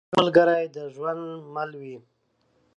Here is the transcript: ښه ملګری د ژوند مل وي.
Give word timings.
ښه 0.09 0.13
ملګری 0.19 0.65
د 0.75 0.77
ژوند 0.93 1.23
مل 1.53 1.71
وي. 1.81 1.95